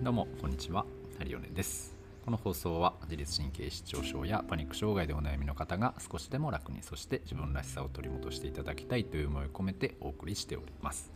[0.00, 0.86] どうもこんにちは。
[1.18, 1.96] ハリオネです。
[2.24, 11.10] この放送は自律神経失調症やパニック障害でお悩みの方が少しでも楽にそして自分らしさを取り戻していただきたいという思いを込めてお送りしております。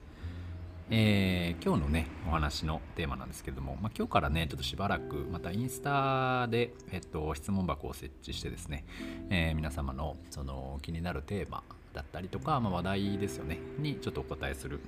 [0.90, 8.84] えー、今日のねお話のテーマなんですけれども、まあ、今日からねちょっとしばらくまたインスタで、えっと、質問箱を設置してですね、
[9.30, 11.62] えー、皆様のその気になるテーマ
[11.92, 14.80] だったりとか、まあ、話題ですよねにちょっとお答えする、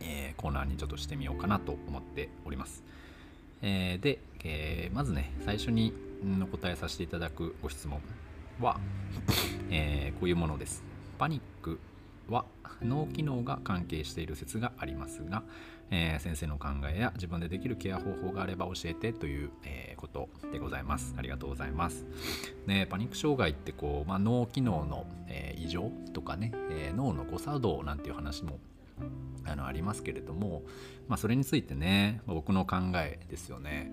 [0.00, 2.84] えー、コーナーにちょっとしてみようかなと思っております、
[3.62, 5.92] えーで、えまずね最初に
[6.42, 8.00] お答えさせていただくご質問
[8.60, 8.78] は、
[9.70, 10.82] えこういうものです
[11.18, 11.78] パニック
[12.28, 12.44] は
[12.82, 15.42] 脳機能が関係している説がありますが、
[15.90, 21.14] えー、先生の考えや自分でできるケア方法があれば教えてという、えー、ことでございます。
[21.18, 22.06] ありがとうございます。
[22.66, 28.58] ね、パニック障害ってこう、まあ、脳機能の、えー、異常とかね、え脳の誤作動なんていう話も
[29.44, 30.62] あのありますけれども、
[31.08, 33.90] まあ、それについてね僕の考えですよね。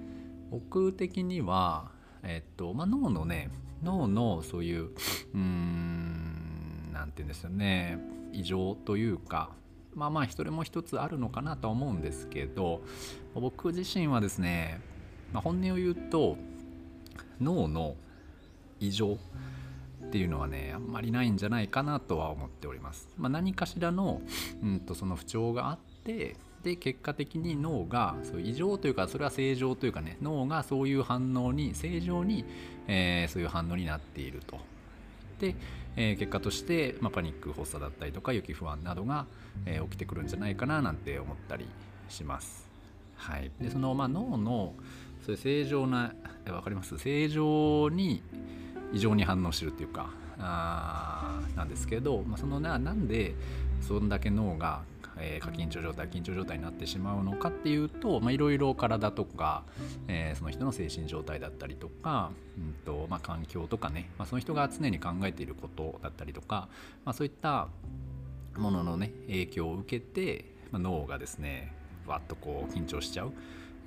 [0.52, 1.92] 僕的には、
[2.24, 3.50] えっとまあ、脳のね
[3.84, 8.00] 脳のそういううーん何て言うんですよね
[8.32, 9.52] 異常というか
[9.94, 12.82] まあまあそれも一つあるのかなとは思うんですけど
[13.34, 14.80] 僕自身はですね、
[15.34, 16.38] まあ、本音を言うと
[17.42, 17.96] 脳の
[18.80, 19.18] 異常
[20.08, 23.10] っていうのはねあんまりないんじゃないかなとは思っております。
[23.18, 24.22] まあ、何かしらの、
[24.64, 32.46] うんと、その不調があってで結果的に脳がそう異常というかそれは正常というかね脳がそういう反応に正常に、
[32.88, 34.58] えー、そういう反応になっていると。
[35.40, 35.56] で、
[35.96, 39.26] えー、結果として、まあ、パニック発作だったりとか予期不安などが、
[39.66, 41.66] えー、起きてくるんじゃないかななんて思ったり
[42.10, 42.66] します。
[43.18, 44.74] はい、でその、まあ、脳の
[45.26, 46.14] そういう正常な
[46.46, 46.98] 分かります？
[46.98, 48.22] 正常に
[48.94, 53.36] 異常に反応してるっていうかあなんですけど、まあ、そのななんで
[53.82, 54.82] そんだけ脳が
[55.20, 59.64] えー、過緊張状態緊張状態になってしまうのかっていうといろいろ体とか、
[60.08, 66.68] えー、その人の精神状態だったりとか、うんとまあ、環境とかね、まあ、その人が常に考えていることだったりとか、
[67.06, 67.68] まあ、そういった
[68.58, 71.74] もののね影響を受けて、まあ、脳がですね
[72.06, 73.34] わっとこう緊張しちゃう。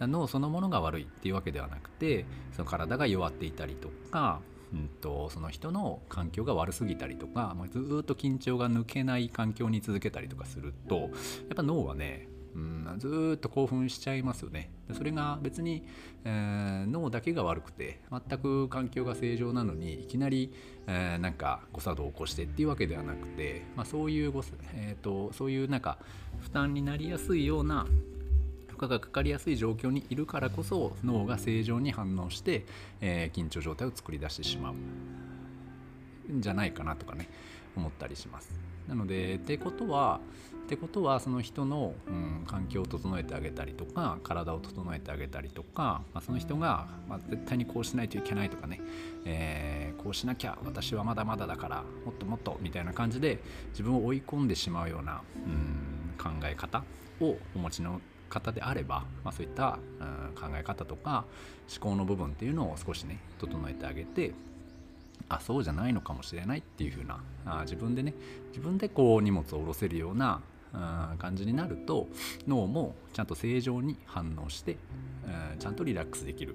[0.01, 2.25] 脳そのものが悪いっていうわけではなくて
[2.57, 4.41] その体が弱っていたりとか
[4.73, 11.11] うんと、その人の環境が悪すぎたりとか、まあ、ずっと緊張が抜けない環境に続けたりとかするとやっ
[11.57, 14.71] ぱ脳はねうん、ずっと興奮しちゃいますよね。
[14.93, 15.85] それが別に、
[16.25, 20.53] えー、脳だけが悪くて全く環境が正常なのにいきなり、
[20.89, 24.43] えー、なんか誤作動を起こしてっていうわけではなくて、まあ、そういうご、
[24.75, 25.99] えーとそういうなんか
[26.41, 27.87] 負担になりやすいような
[28.81, 32.65] 荷がかかりやすい状況にいるからこそ脳が正常に反応して、
[33.01, 34.75] えー、緊張状態を作り出してしまう
[36.33, 37.29] んじゃないかなとかね
[37.77, 38.51] 思ったりします。
[38.89, 40.21] なのでってことは
[40.65, 48.81] ってことはその人の、うん、環境を整えてあげたりとか体を整えてあげたりとか、まあ、その人が、まあ、絶対にこうしないといけないとかね、
[49.25, 56.85] えー、こうしなきゃ私はまだまだだからもっともっとみたいな感じで自分を追い込んでしまうような、うん、考え方
[57.21, 61.25] をお持ちの方であれば、まあ、そういった、うん、考え方とか
[61.71, 64.33] 思考の部分っていうのを少しね整えてあげて
[65.29, 68.15] あそうじゃないのかもしれないっていう風なあ自分でね
[68.49, 70.41] 自分でこう荷物を下ろせるような
[71.19, 72.09] 感じになると
[72.47, 74.77] 脳もちゃんと正常に反応して、
[75.53, 76.55] うん、ちゃんとリラックスできる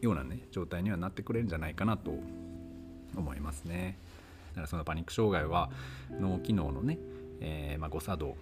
[0.00, 2.12] ようなね状態にはなってくれるんじゃないかなと
[3.16, 3.98] 思いますね。
[4.52, 5.70] だからそのパニック障害は
[6.10, 6.98] 脳機能のね、
[7.40, 8.36] えー、まあ、誤作動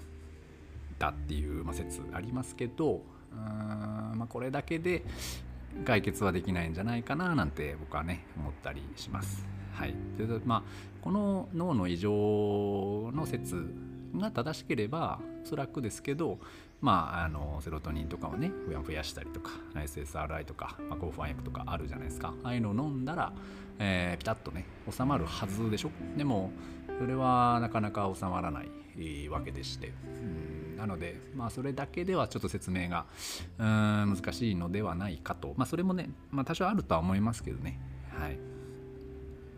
[1.00, 3.02] たっていう、まあ、説ありますけど
[3.32, 5.02] うーん、まあ、これだけで
[5.84, 9.46] 解決はできないんじゃないかななんて僕はね思ったりします。
[9.72, 10.62] はい、というまあ
[11.00, 12.10] この脳の異常
[13.14, 13.72] の説
[14.14, 16.38] が正しければおそらくですけど、
[16.82, 18.52] まあ、あのセロトニンとかをね
[18.86, 22.34] 増やしたりとか SSRI とか、まあ、抗不安薬とかあるじゃないですか。
[22.42, 23.32] ああいうのを飲んだら、
[23.78, 25.90] えー、ピタッとね収まるはずでしょ。
[26.16, 26.50] でも
[26.98, 30.49] それはなかなか収まらないわけでして、うん。
[30.80, 33.04] なので、まあ、それだけではちょっと説明が
[33.58, 37.78] うーん難しいのではないかと、まあ、それもね、まあ、多少あるとは思いますけどね。
[38.10, 38.38] はい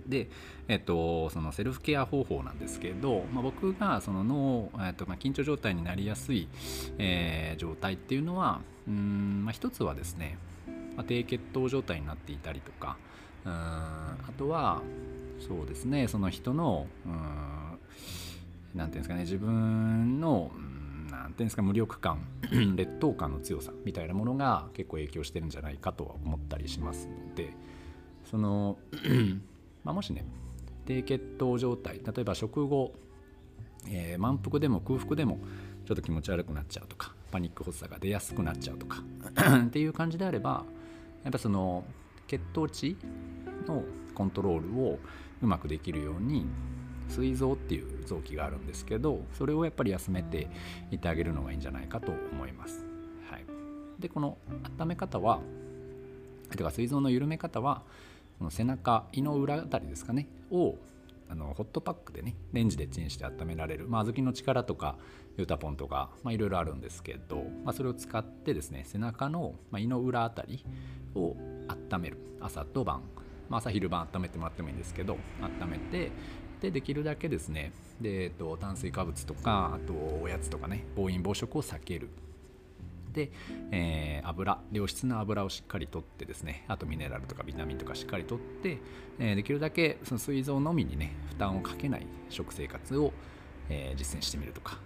[0.04, 0.28] で、
[0.66, 6.48] えっと、そのセルフケア方法なんですけど、まあ、僕がその脳、えっとまあ、緊張状態になりやすい、
[6.98, 10.38] えー、状態っていうのはうん、まあ、一つはですね、
[10.96, 12.96] まあ、低血糖状態になっていたりとか
[13.44, 14.82] うんあとは
[15.38, 17.78] そうですねその人のうん
[18.74, 20.50] なんていうんですかね自分の
[21.22, 22.26] 何ていうんですか無力感
[22.76, 27.54] 劣等感の強さみたいなものが結構影響してるんじゃないかとは思ったりしますので
[28.28, 28.78] その
[29.84, 30.24] ま、もしね
[30.84, 32.92] 低血糖状態例えば食後、
[33.88, 35.38] えー、満腹でも空腹でも
[35.86, 39.02] ちょっと気持ち悪くなっちゃうとかパニック発作が出やすくなっちゃうとか
[39.66, 40.64] っていう感じであれば
[41.24, 41.84] やっぱその
[42.26, 42.96] 血糖値
[43.66, 43.84] の
[44.14, 44.98] コントロールを
[45.40, 46.46] うまくできるように
[47.12, 50.48] 膵臓っていう臓器があるんですけどそれをやっぱり休めて
[50.90, 52.84] いってあげるのがいいんじゃないかと思います。
[53.30, 53.44] はい、
[53.98, 54.38] でこの
[54.78, 55.40] 温め方は
[56.50, 57.82] てか膵臓の緩め方は
[58.38, 60.76] この背中胃の裏あたりですかねを
[61.28, 64.96] あのホットパックでねレンジでチンして温められる、まあ、小豆の力とか
[65.38, 70.64] ユタポンとかいろいろあるんですけど、まあ、それを使ってですね背中の、まあ、胃の裏あたり
[71.14, 71.36] を
[71.68, 72.32] 温める。
[72.42, 73.02] 朝と晩、
[73.48, 76.10] まあ、朝昼晩温めてもらってもいいんですけど温めて
[76.62, 77.72] でできるだけですね。
[78.00, 79.92] で、えっと、炭水化物とかあと
[80.22, 82.08] おやつとかね暴飲暴食を避ける。
[83.12, 83.30] で、
[83.70, 88.78] えー、油良質な油をしっかりとってですねあとミネラルとかビタミンとかしっかりとって、
[89.18, 93.12] えー、できるだけその膵臓のみにね負担をかけない食生活を、
[93.68, 94.78] えー、実践してみるとか。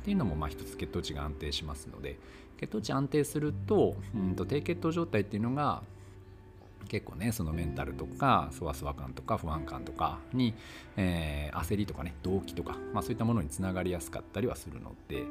[0.00, 2.18] っていうのもまあ一つ血糖値が安定しますので。
[2.58, 5.82] 血糖値安定すると,、うんと低血糖状態っていうのが
[6.92, 10.52] 結構ねそのメンタルとかそわそわ感とか不安感とかに、
[10.98, 15.22] えー、焦りとかね動機とか、まあ、そういったものにつながりやすかったりはするので、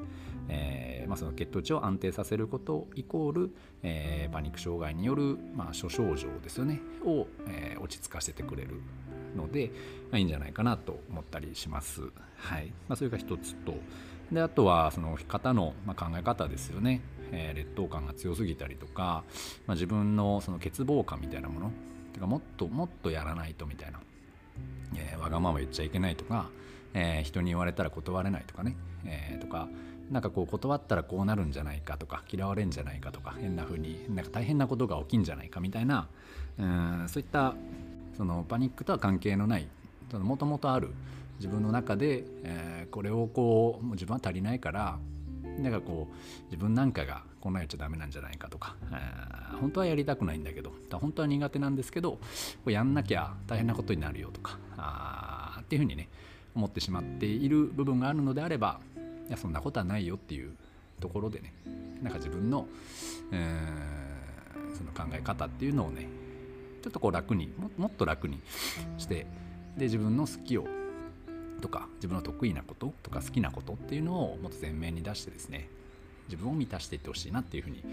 [0.50, 3.52] えーまあ、その血糖値を安定させることイコール、
[3.84, 8.82] えー、パニック障害による、まあ、諸症状ですよねを、え、落ち着かせてくれる
[9.38, 9.68] ので、
[10.10, 12.02] まあ、いいんじゃないかなと思ったりします。
[12.38, 13.76] はいま、それが一つと
[14.32, 17.02] であとはその方の考え方ですよね。
[17.32, 19.24] えー、劣等感が強すぎたりとか、
[19.68, 21.72] まあ、自分のその欠乏感みたいなもの
[22.14, 24.00] てかもっともっとやらないとみたいな、
[24.96, 26.50] えー、わがまま言っちゃいけないとか、
[26.94, 28.76] えー、人に言われたら断れないとかね、
[29.06, 29.68] えとか
[30.12, 36.10] なんかこう断ったらこうなるんじゃないかとか嫌われんじゃないかとか変な風になんか大変なことが起きんじゃないかみたいな
[36.60, 37.56] うんそういった
[38.18, 39.70] そのパニックとは関係のない
[40.14, 40.90] もともとある
[41.38, 45.00] 自分の中で、えー、これをこう自分は足りないから
[45.60, 48.76] なんかこう自分なんかがこんなやっちゃダメなんじゃないかとか、
[49.60, 52.20] 本当はやりたくないんだけど本当は苦手なんですけどこ
[52.68, 56.10] うやんなきゃ大変なことになるよとかあっていうふうにね
[56.56, 58.80] 思ってしまっている部分があるのであれば
[59.28, 60.52] いやそんなことはないよっていう
[61.00, 61.54] ところでね
[62.02, 62.68] なんか自分の、
[63.32, 66.08] えー、その考え方っていうのをね
[66.82, 68.40] ちょっとこう楽にもっと楽に
[68.98, 69.26] して
[69.78, 70.66] で自分の好きを
[71.62, 75.70] とか自分の得意なこととか好きなことっていうのをもっと前面に出してですね
[76.28, 77.84] 自分を満たしていってほしいなっていうふうに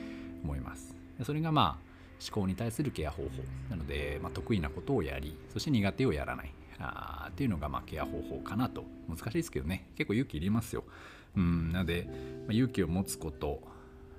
[0.42, 0.94] 思います。
[1.24, 1.88] それがまあ
[2.20, 3.28] 思考に対するケア方法。
[3.70, 6.52] なので、まあ、得意なことをやりそして苦手をやらない。
[6.80, 8.84] あっていうのがまあケア方法かなと。
[9.08, 9.88] 難しいですけどね。
[9.96, 10.84] 結構勇気いりますよ。
[11.36, 11.72] うん。
[11.72, 12.06] なので、
[12.46, 13.60] まあ、勇気を持つこと。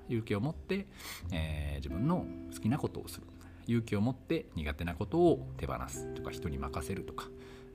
[0.10, 0.88] 勇気を持って、
[1.31, 3.28] えー、自分の好きなことをする。
[3.68, 7.28] 勇気を持って苦手なことを手放すとか人に任せるとか、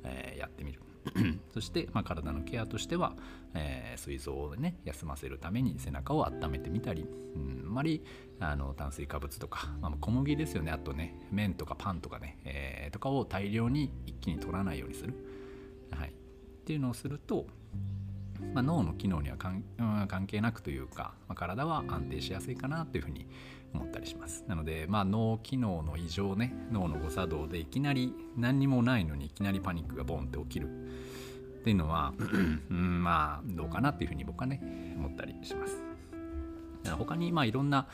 [0.03, 0.81] えー、やってみる。
[1.53, 3.15] そして、まあ、体のケアとしては、
[3.55, 7.07] えー、膵臓をね休ませるために背中を温めてみたり、
[7.37, 8.05] うん、あまり
[8.41, 10.73] あの炭水化物とか、まあ、小麦ですよね。
[10.73, 15.15] あとね麺とかパンとかね、えー、とかを大量に一気に取らないようにする、
[15.91, 16.13] はい、っ
[16.65, 17.47] ていうのをすると、
[18.55, 19.63] まあ、脳の機能には関
[20.27, 23.27] 係なくというか、まあ、体は安定しやすいかなというふうに
[23.73, 24.45] 思ったりします。
[24.47, 32.13] なので、まあ、脳機能の異常ね脳の誤作動でいきなり何にもないのにいきなりパニックがボンって起きるっていうのは
[32.71, 34.61] うん、まあどうかなっていうふうに僕はね
[34.97, 35.83] 思ったりします。
[36.99, 37.89] 他にまあいろんな、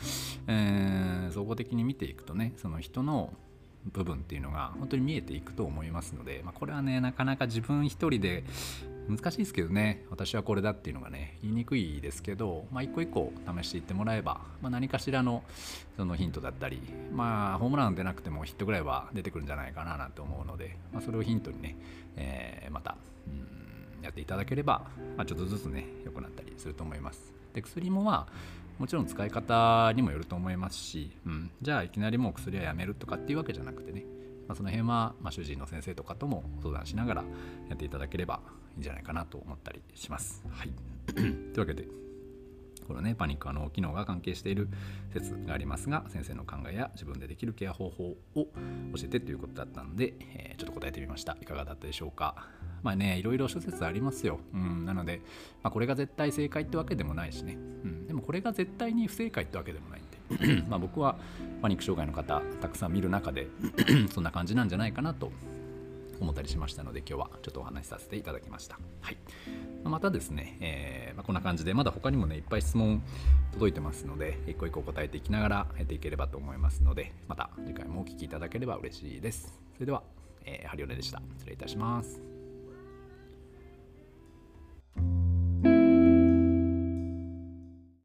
[0.48, 3.32] えー、総合的に見ていくとねその人の
[3.86, 8.44] 部分っていうのが本当に見えていくと思いますので、まあ、これはねなかなか自分一人で
[9.10, 10.04] 難しいですけどね。
[10.10, 15.42] 私はこれだっていうのがね言いにくいですけど、まあ、一個一個試していってもらえば、まあ、何かしらの
[15.96, 16.80] そのヒントだったり
[17.12, 21.76] まあホームラン出なくてもヒットぐらいは出てくるんじゃないかななんて思うので、まあ、それをヒントにね、
[22.16, 24.86] えー、また、うん、やっていただければ、
[25.16, 27.32] まあ、ちょっとずつね良くなったりすると思います。
[27.52, 34.06] で薬もまあもちろん使い方にもよると思いますし、うん、じゃあいきなりもう薬はやめるとかっていうわけじゃなくてね、
[34.48, 37.24] ま、その辺は、ま、主治医の先生とかとも相談しながら
[37.68, 38.40] やっていただければ
[38.80, 40.42] んじゃないかなと思ったりします。
[40.50, 40.70] はい、
[41.14, 41.86] というわけで
[42.88, 44.68] このねパニックは脳機能が関係している
[45.12, 48.48] 説がありますが先生の考えや自分でできるケア方法を教
[49.04, 51.36] えてということだったので、えー、ちょっと答えてみました。
[51.40, 52.48] いかがだったでしょうか？
[52.82, 55.20] まあねいろいろ諸説ありますよ、うん、なので、
[55.62, 60.10] まあ、これが絶対正解ってわけでもないしね、うん、でもこれが絶対に不正解ってわけでもないんで。
[60.68, 61.16] まあ僕は
[61.60, 63.48] パニック障害の方たくさん見る中で
[64.14, 65.32] そんな感じなんじゃないかなと
[66.20, 68.78] 思ったりしましたので今日はちょっとお話しさせていただきました。
[69.00, 69.16] はい、
[69.84, 73.02] またですね、えー、まあ、こんな感じでまだ他にもねいっぱい質問
[73.52, 79.60] 届いてますので一個一個答えていきながらやっていければと思いますのでまた次回もお聴きいただければ嬉しいです。
[79.74, 80.02] それでは、
[80.44, 81.22] えー、ハリオネでした。
[81.38, 82.39] 失礼いたします。